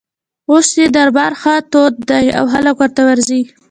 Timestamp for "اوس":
0.51-0.67